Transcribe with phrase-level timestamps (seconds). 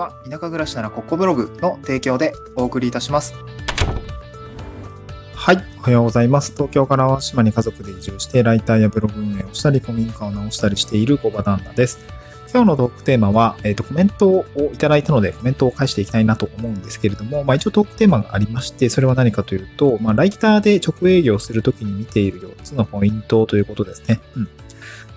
[0.00, 3.34] は田舎暮らしならここブログの提供でお送りいたします。
[5.34, 5.64] はい。
[5.78, 6.52] おはようございます。
[6.52, 11.98] 東京から淡島に家族で移住して、ライターやブログ運営をしたり、古民家を直したりしている小場旦那です。
[12.52, 14.44] 今日のトークテーマは、えっ、と、コメントを
[14.74, 24.20] いただいたので、コメントを返していきたいなと思うんですけれども、まあ一応トークテーマがありまして、それは何かというと、まあライターで直営業するときに見ている4つのポイントということですね。
[24.36, 24.48] うん。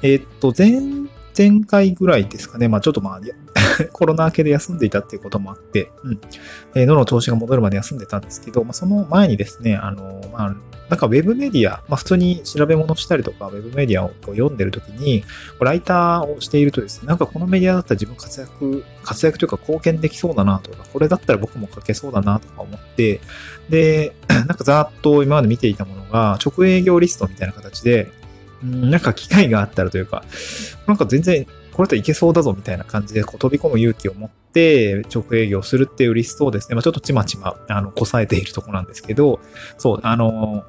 [0.04, 0.80] えっ、と、前、
[1.38, 2.68] 前回ぐらいですかね。
[2.68, 3.22] まあちょっとまあ、
[3.92, 6.22] コロナ明けで休んでいたっていうこともあって、うん。
[6.76, 10.56] えー喉の調子が戻るまで休んでたんですけど、まあその前にですね、あの、まあ、
[10.90, 15.24] なんかウェブメディア、まあ普通に調べ物したりとか、ウェブメディアをこう読んでるときに、
[15.60, 23.22] ライターをしているとですね、なんかこのメディアだったら自分活躍、活躍というか貢献できそうだなとか、これだったら僕も書けそうだなとか思って、
[23.70, 28.12] で、 なんかざーっと今まで見ていたものが、直営業リストみたいな形で、
[28.64, 30.24] うんなんか機会があったらというか、
[30.88, 39.40] なんか全然、これといけそうだぞみたいな感じでこう飛び込む勇気を持って直営業するっていうリストをですね、まあ、ちょっとちまちま、あの、こさえているとこなんですけど、
[39.78, 40.64] そう、あの、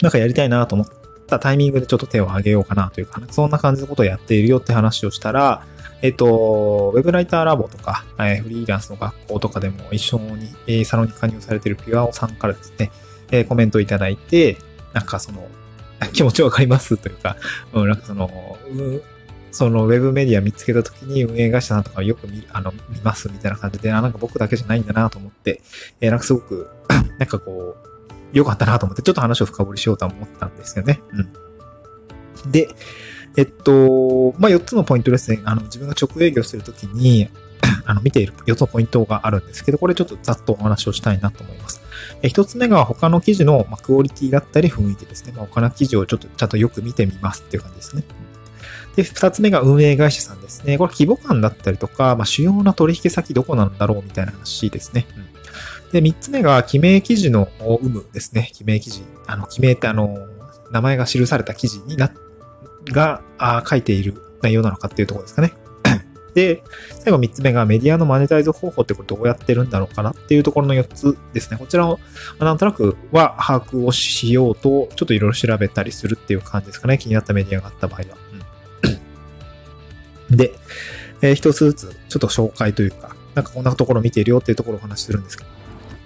[0.00, 0.88] なんかやりたいなと思っ
[1.26, 5.64] たタイミングでちょっと手を挙げようかなというか、そんな感じのことをやっているよって話をしたら、
[6.00, 12.92] えっと、ウェブライターラボとか、えフリーランスの学校とかでも一緒に、えサロンに加入されているピュアオさんからですね、
[13.32, 14.58] えコメントいただいて、
[14.92, 15.48] なんかその、
[16.12, 17.36] 気持ちわかりますというか、
[17.72, 18.30] うん、なんかその、
[19.50, 25.62] そのウェブメディア見つけたときに運営会社さんとかよく見あの見ますみたいな感じで、あ、なんか僕だけじゃないんだなと思って、
[26.00, 26.70] えーなんかすごく、
[27.18, 27.88] なんかこう、
[28.32, 31.00] 良かったなと思って、ちょっと話を深掘りしようとは思ったんですよね。
[31.12, 32.50] うん。
[32.50, 32.68] で、
[33.36, 35.40] えっと、まあ、4つのポイントですね。
[35.44, 37.28] あの、自分が直営業するときに、
[37.84, 41.80] あの、見ている4つのポイントがあるんですけど、これちょっとざっとお話をしたいなと思います。
[42.22, 45.32] え1つ目が他の記事の、まあ、クオリティだったり雰囲気ですね。
[45.36, 48.02] まあ、他の記事をちょっとちゃんとよく見てみますっていう感じですね。
[48.98, 50.76] で、2つ目が運営会社さんですね。
[50.76, 55.06] これ規模感だったりとか、まあ、主要な取引先どこなんだろうみたいな話ですね。
[55.16, 55.28] うん
[55.92, 58.50] で、3つ目が記名記事の有無ですね。
[58.52, 59.02] 記名記事。
[59.26, 60.18] あの、記名ってあの、
[60.70, 62.12] 名前が記された記事にな、
[62.92, 65.52] が、あ書いている内容なのかっていうところですかね。
[66.34, 66.62] で、
[67.02, 71.56] 最後3つ目がメディアのマネタイズ方法ってこれどうやってるんだろうかなっていうところの4つですね。
[71.56, 72.00] こちらを
[72.38, 76.98] なんとなくは把握をしようと、ちょっといろいろ調べたりするっていう感じですかね。
[76.98, 78.27] 気になったメディアがあった場合は。
[80.30, 80.52] で、
[81.22, 85.50] えー一つずつちょっと紹介というか、なんかこんなところ見ているよっていうところをお話しするんですけど。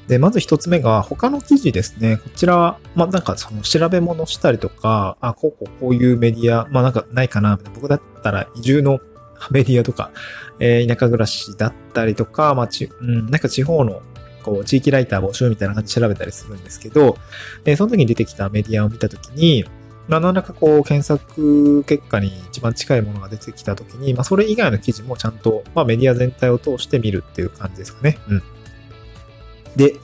[0.09, 2.17] で、まず一つ目が、他の記事ですね。
[2.17, 9.01] こちらは、まあなんかその調べ物したりとか、あ、こうこうこういうメディア、まあなんかないかな、僕だったら移住の
[9.51, 10.11] メディアとか、
[10.59, 14.03] えー田舎暮らしだったりとか、まあち、うん、なんか地方の、
[14.43, 17.17] こう、地域ライター募集みたいな感じで調べたりするんですけど、
[17.65, 19.65] えーその時に出てきたメディアを見た時に、
[20.13, 28.19] まあ、何らかこう、検索結果に一番近いものが出てきた時に、まあ、それ以外の記事もちゃんと、まあ、メディア全体を通して見るっていう感じですかね。
[28.29, 28.43] うん。
[29.75, 29.95] で、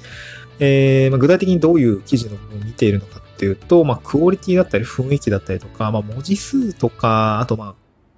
[0.61, 7.75] えーまあ、具体的にどういう記事のものを見ているのかっていうと、まあ、クオリティだったり雰囲気だったりとか、まあ、文字数とか、あとまあ、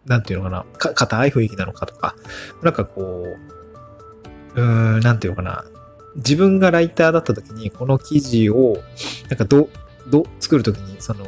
[0.06, 2.14] なんていうのかな、か硬い雰囲気なのかとか、
[2.62, 3.24] なんかこ
[4.54, 5.64] う、うーん、なんていうのかな、
[6.14, 8.76] 自分がライターだった時に、この記事を、
[9.28, 9.68] なんかど、
[10.08, 11.24] ど、作るときに、その、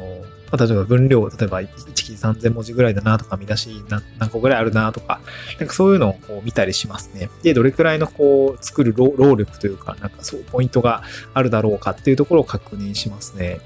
[0.53, 3.83] まあ、例えば分量、例えば1記事3000文字ぐらいだなとか、見出し
[4.19, 5.19] 何個ぐらいあるなとか、
[5.59, 7.31] なんかそういうのをこう見たりしますね。
[7.41, 11.01] で、どれくらいのこう、作る労力というか、なんかそう、ポイントが
[11.33, 13.61] あるだろうかっていうところを確認しますね。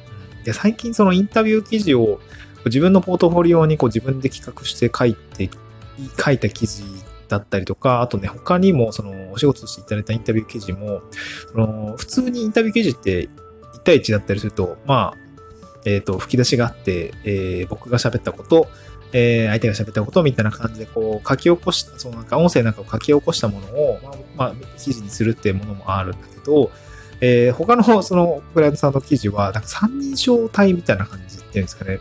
[0.45, 2.21] で、最近そのインタビュー記事を
[2.63, 5.49] 自分のポートフォリオにこう自分で企画して書いて、
[6.23, 6.83] 書いた記事
[7.27, 11.01] だったりとか、あとね、他にもそのお仕事としていただいたインタビュー記事も、
[11.51, 15.26] その普通にインタビュー記事って1対1だったりすると、まあ、
[15.87, 18.67] えっ、と、吹き出しがあって、えー僕が喋ったこと、
[19.13, 26.71] えー相手が喋ったことみたいな感じで、こう、書き起こした、そのなんか音声なんかを書き起こしたものを、まあ、まあ、記事にするっていうものもあるんだけど、
[27.21, 31.99] えー他のそのクライアントさんの記事は、なんか三人称体みたいな感じっていうんですかね。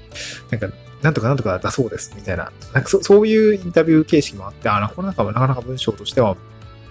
[0.50, 0.68] なんか、
[1.02, 2.50] なんとかなんとかだそうですみたいな。
[2.74, 6.36] なんかそそういうインタビュー形式もあって、あ、これなんかなかなか文章としては、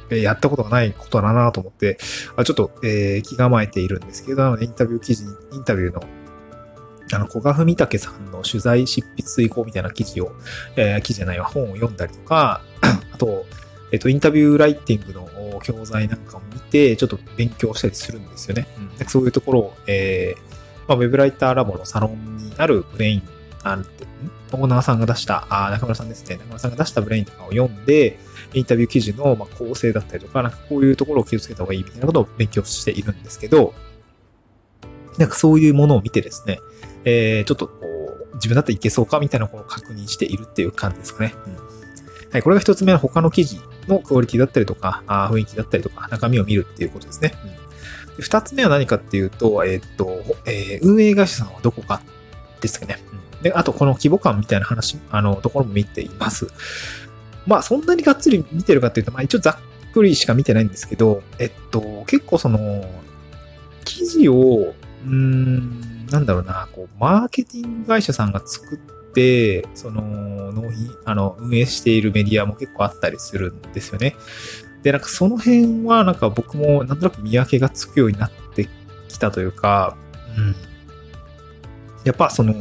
[0.10, 1.98] えーやったことがないことだなと思って、
[2.38, 6.02] あちょっと、えー気構えているんですけど、なのでインタビュー記事、インタビューの
[7.14, 10.32] あの、小賀文武さんの取材執筆以降みたいな記事を、
[10.76, 12.62] えー記事じゃないわ、本を読んだりとか、
[13.14, 13.46] あと、
[13.92, 18.68] えっ、と、インタビューライティングの教材なんかを見て、ちょっと勉強したりするんですよね。
[18.78, 20.56] うん、でそういうところを、えー
[20.88, 23.24] まあ、ウェブライターラボのサロンにある Brain、
[23.64, 23.86] あん
[24.52, 28.20] オーナーさんが出した、あ中村さんですね、中村さんが出した Brainとかを読んで、
[28.54, 33.74] インタビュー記事のまあ構成だったりとか、なんかこういうところを気をつけた方がいいみたいなことを勉強しているんですけど、
[35.18, 36.60] なんかそういうものを見てですね、
[37.04, 41.34] えー、ちょっとこう、自分だったらいけそうかみたいなことを確認しているっていう感じですかね。
[41.48, 41.66] うん
[42.36, 47.34] はい、これが一つ目の他の記事のクオリティだったりとか、あ雰囲気だったりとか、中身を見るっていうことですね。
[48.18, 52.02] うん、二つ目は何かっていうと、えっ、と、えー、運営会社さんはどこか
[52.60, 52.98] ですかね。
[53.38, 56.48] うん、で、あとこの規模感みたいな話、あの、ところも見ています。
[57.48, 62.84] まあ、そんなにがっつり見てるかっていうと、まあ一応ざっくりしか見てないんですけど、えっと、結構その、
[63.86, 68.78] 記事を、ーん、なんだろうな、こう、マーケティング会社さんが作っ
[69.14, 70.02] て、その、
[70.52, 74.16] 納品、あの、運営しているメディアも結構あったりするんですよね。
[74.84, 78.70] で、なんかその辺は、なんか僕もなんとなく見分けがつくようになって
[79.08, 79.98] きたというか、
[80.38, 80.56] うん。
[82.04, 82.54] やっぱその、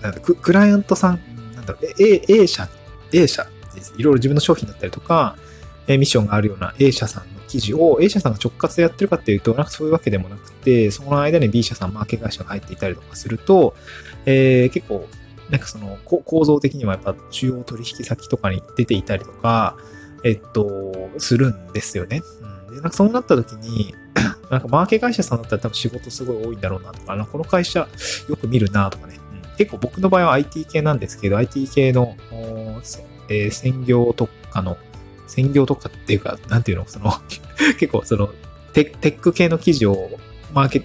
[0.00, 1.20] なんだククライアントさん、
[1.56, 2.68] なんだろう、A, A 社、
[3.12, 3.46] A 社、
[3.98, 5.36] いろいろ自分の商品だったりとか、
[5.88, 13.76] ミッションがあるような A 社さん記事を A 社さんが直轄でやってるかっていうと、なんかそういうわけでもなくて、その間に B 社さん、マーケ会社が入っていたりとかすると、
[14.26, 15.06] えー、結構、
[15.50, 19.76] なんかその構造的にはやっぱ主要取引先とかに出ていたりとか、
[20.24, 22.22] えっと、するんですよね。
[22.66, 23.94] うん、で、なんかそうなった時に、
[24.50, 27.86] なんかマーケ会社さんだったら多分仕事すごい多いんだろうなとか、この会社
[28.28, 32.16] よく見るなとかね、うん、結構僕の場合は IT 系なんですけど、IT 系の、
[33.28, 34.76] えー、専業特化の
[35.26, 37.12] 専業とかっていうか、なんていうの、その
[37.78, 38.30] 結構その
[38.72, 40.10] テ、テック系の記事を
[40.52, 40.84] マーケ、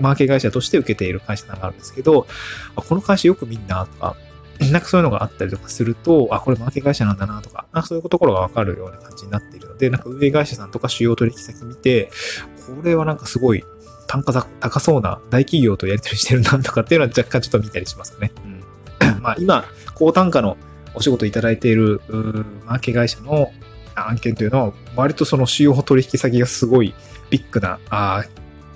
[0.00, 2.26] マーケ会社として受けている会社さんがあるんですけど、
[2.74, 4.16] この会社よく見んなとか、
[4.60, 12.10] なんかそういうのがあったりとかすると、あ、これマーケ会社なんだなとか、なんかそういうところがわかるような感じになっているので、なんか運営会社さんとか主要取引先見て、
[12.66, 13.64] これはなんかすごい
[14.06, 18.32] 単価高そうな大企業とやり取りしてるなとかっていうのは若干ちょっと見たりしますかね。
[18.44, 20.56] うん、まあ今、高単価の
[20.94, 22.00] お仕事いただいている
[22.66, 23.52] マーケ会社の
[23.96, 26.94] 案件というのは、割とその主要取引先がすごい
[27.30, 28.24] ビッグなあ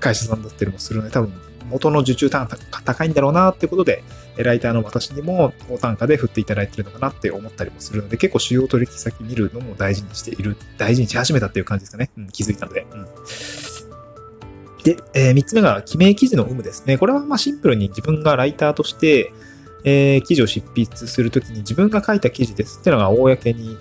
[0.01, 1.33] 会社さんだったりもするので、多分
[1.71, 4.03] 元の受注単価が高いんだろうなっていうことで、
[4.37, 12.11] ライターの私にも高単価で振っていただいてるのかなって思ったりもするので、結構主要取引先見るのも大事にしている、大事にし始めたっていう感じですかね。
[12.17, 12.87] うん、気づいたので。
[12.93, 13.07] うん
[14.83, 16.97] で、えー、3つ目が記名記事の有無ですね。
[16.97, 19.33] これはまあシンプルに自分がライターとして、
[19.85, 23.77] えー、記事を執筆するときに自分が書いた記事ですっていうのが公に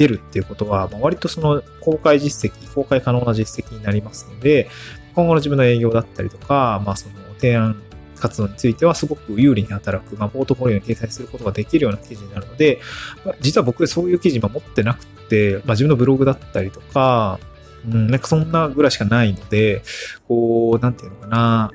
[0.00, 4.70] 出るっていうことは、まあ、割とその公開実績、公開可能な実績になりますので、
[5.14, 7.76] 今後の自分の営業だったりとか、まあ、その提案
[8.18, 12.80] 活動についてはすごく有利に働く、まあ、ポートフォリオに掲載することができるような記事になるので、
[13.26, 17.38] まあ、実は僕そういう記事も持ってなくて、まあ、自分のブログだったりとか、
[17.86, 19.82] うん、なんかそんなぐらいしかないので、
[20.26, 21.70] こう、なんていうのかな、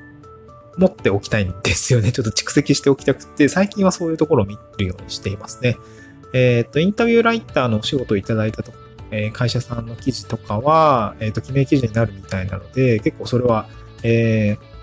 [0.78, 2.10] 持っておきたいんですよね。
[2.10, 5.76] ちょっと蓄積しておきたくて、最近はそういうところを見るようにしていますね。
[6.32, 8.72] えっ、ー、と、インタビューライターのお仕事をいただいたと、
[9.10, 13.68] えー、会社さんの記事とかは、えっ、ー、と、記名記事になるみたいなので、結構それは、
[14.02, 14.76] えー、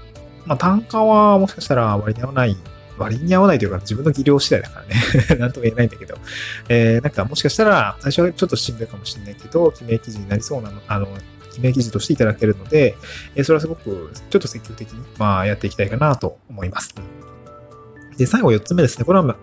[0.46, 2.58] まあ、単価はもしかしたら割に合わない、
[2.98, 4.96] 割に合わないというか自分の技量次第だからね
[5.40, 6.16] なんとも言えないんだけど、
[6.70, 11.08] えー、なんかもしかしたら最初はちょっとしんどいかもしれないけど、記名記事になりそうなの、あの、
[11.54, 12.96] 記名記事としていただけるので、
[13.36, 16.94] えー、それはすごくちょっと積極的に、まあ、やっていきたいかなと思います。
[18.18, 19.06] で、最後4つ目ですね。
[19.06, 19.36] これは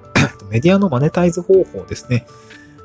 [0.47, 2.27] メディアのマネタイズ方法ですね。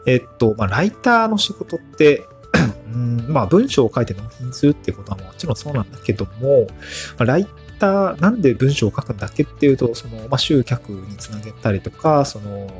[0.06, 2.25] えっと、まあ、ライターの仕事って、
[2.94, 6.68] うんまあ、文章を書いて納品するっていうことはもちろんそうなんだけども、
[7.18, 7.48] まあ、ライ
[7.80, 12.72] ター、なんで文章を書くんだっけっていうと、その、まあ、集客につなげたりとか、その、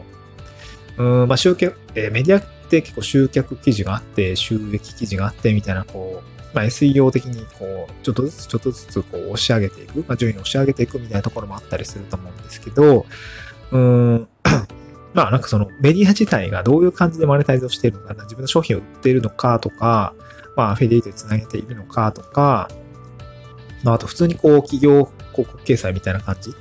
[0.98, 13.06] うん、まあ、集客、えー、メディアって結構集客記事があって、収益記事があって、みたいな、こう、まあ、SEO 的にこう、ちょっとずつちょっとずつこう押し上げていく、まあ、順位を押し上げていくみたいなところもあったりすると思うんですけど、
[13.72, 14.28] うん、
[15.16, 20.14] まあなんかそのメディア自体がどういう感じでマネタイズをしているのかな、自分の商品を売っているのかとか、
[20.58, 22.70] まあアフィリエイトにつなげているのかとか、
[23.84, 26.52] まああと普通にこう企業広告掲載みたいな感じ、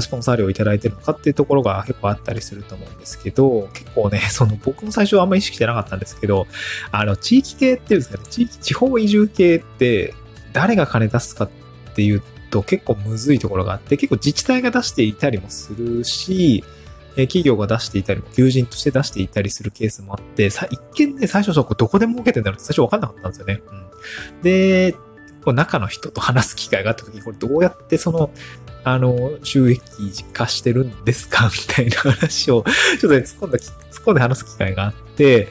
[0.00, 6.46] スポンサー料をいただいてるのかっていうところが結構あったりすると思うんですけど、結構ね、 その僕も最初はあんま意識してなかったんですけど、
[6.92, 10.14] あの地域系っていうんですかね、地域、地方移住系って
[10.52, 11.50] 誰が金出すかっ
[11.96, 16.62] ていうと結構むずいところがあって、結構自治体が出していたりもするし、
[17.16, 23.62] え企業が出していたり、求人として出していたりするケースもあって、さ一見ね、最初そこどこで儲けてんだろうって最初わかんなかったんですよね。
[23.66, 24.92] うん、で、
[25.44, 28.30] こう中の人と話す機会があった時に、これどうやってその、
[28.84, 31.50] あの、収益化してるんですか？
[31.52, 35.48] みたいな話を、ちょっとね、突っ込んだ、突っ込んで話す機会があって、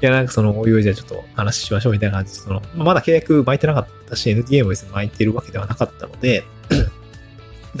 [0.00, 6.44] いや、なんかその、おいおいじゃあちょっと話しましょうみたいな感じで、その、まだ契約巻いてなかったし、NDA も別に巻いてるわけではなかったので、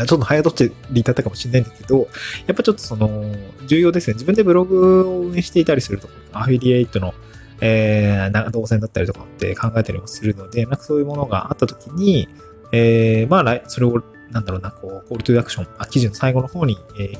[0.06, 2.08] ちょっと早とちりだったかもしれないんだけど、
[2.46, 3.34] やっぱちょっとその、
[3.66, 4.14] 重要ですね。
[4.14, 7.14] 自分でブログを運営していたりすると、アフィリエイトの、
[7.60, 12.28] えー、動線だったりとかって考えたりもするので、なんかそういうものがあったときに、
[12.72, 17.18] えー、まあ、それを、なんだろうな、こう、コールトゥーアクション、あ、記事の最後の方に、えー、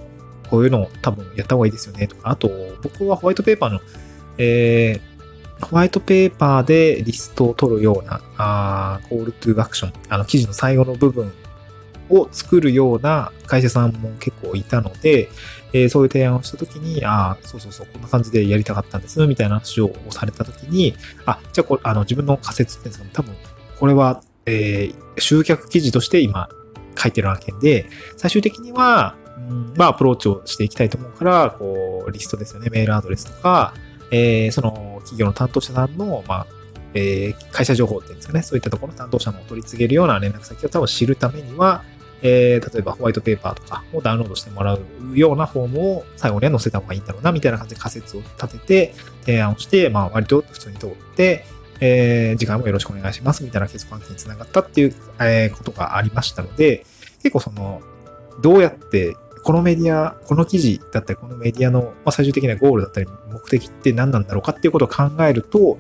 [0.49, 2.51] こういうのを多分やった方がいいですよねとか、あと、
[2.83, 3.81] 僕はホワイトペーパーの、
[4.37, 11.33] えー、ホワイトペーパーでリストを取るような、あーコールトゥーアクション、あの記事の最後の部分
[12.11, 15.29] を作るような会社さんも結構いたので、
[15.73, 20.95] えーそういう提案をしたときに、ああ、そうそうそう、こんな感じでやりたかったんです、みたいな話をされたときに、
[21.27, 23.35] あ、じゃあこれ、あの、自分の仮説っていうんですかね、多分、
[23.79, 26.49] これは、えー集客記事として今
[26.97, 27.87] 書いてる案件で、
[28.17, 33.75] 最終的には、うんまあ、アプローチをしていきたいと思うから、こう、リストですよね、メールアドレスとか、
[34.11, 36.47] えーその企業の担当者さんの、まあ、
[36.95, 41.83] えー会社情報っていうんですかね、そういったところの担当者の取り次げるような連絡先を多分知るためには、
[42.23, 44.81] えー例えばホワイトペーパーとかをダウンロードしてもらう
[45.15, 51.45] ようなフォームを最後には載せた方がいいんだろうな、みたいな感じで仮説を立てて、提案をして、まあ割と普通に通って、
[51.81, 56.85] えー次回もよろしくお願いします、みたいな結果につながったっていう、えーことがありましたので、
[57.23, 57.83] 結構その、
[58.41, 65.79] どうやって、このメディア、この記事だったり、このメディアの、最終的なゴールだったり、目的って何なんだろうかっていうことを考えると、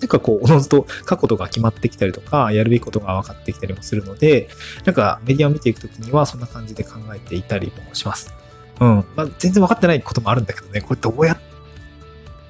[0.00, 4.48] なんかこう、おのずと書くことが決まってきたりとか、やるべきことが分かってきたりもするので、
[4.84, 8.32] なんかメディアを見ていくときにはそんな感じで考えていたりもします。
[8.80, 9.04] うん。
[9.16, 11.38] まあ、全然分かってないこともあるんだけどね、これどうやっ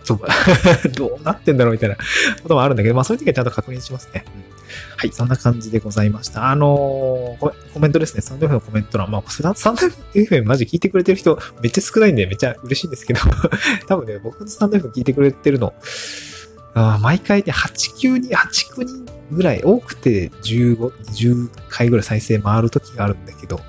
[0.05, 0.19] そう
[0.97, 1.97] どうなってんだろうみたいな
[2.43, 4.25] こともあるんだけど、まあそういう時はちゃんと確認しますね。
[4.26, 4.59] うん
[4.97, 6.50] はい、そんな感じでございました。
[6.50, 8.23] あのーコメントですね。
[8.23, 9.11] サンド FM のコメント欄。
[9.11, 9.81] まあ、サンド
[10.14, 13.21] FM マジ聞いてくれてる人めっちゃ少ないんでめっちゃ嬉しいんですけど、
[13.87, 15.75] 多分ね、僕のスタンド FM 聞いてくれてるの、
[16.75, 23.60] あー毎回ね、8、9人、8、9人ぐらい、多くて15、20回ぐらい再生回る時があるんだけど、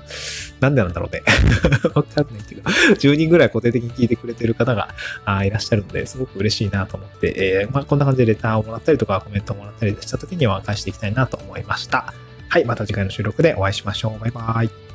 [0.60, 1.22] なんでなんだろうね。
[1.94, 12.14] わかんないけど、10人ぐらい固定的に聞いてくれてる方があいらっしゃるので、すごく嬉しいなと思って、えーまあ、こんな感じでレターをもらったりとか、コメントをもらったりした時には返していきたいなと思いました。
[12.48, 14.20] はい、また次回の収録でお会いしましょう。
[14.20, 14.89] バイバイ。